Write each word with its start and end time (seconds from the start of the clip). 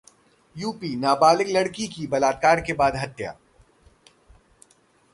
UP 0.55 0.97
नाबालिग 0.99 1.49
लड़की 1.49 1.87
की 1.87 2.07
बलात्कार 2.07 2.61
के 2.61 2.73
बाद 2.73 2.95
हत्या 2.95 3.35